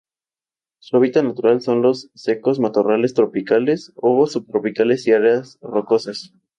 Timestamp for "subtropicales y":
4.25-5.11